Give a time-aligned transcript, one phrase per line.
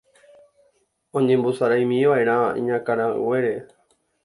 [1.19, 3.53] oñembosaráimiva'erã iñakãraguére